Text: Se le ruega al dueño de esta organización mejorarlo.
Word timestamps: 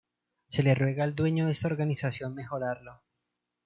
Se 0.47 0.63
le 0.63 0.73
ruega 0.73 1.03
al 1.03 1.13
dueño 1.13 1.45
de 1.45 1.51
esta 1.51 1.67
organización 1.67 2.33
mejorarlo. 2.33 3.03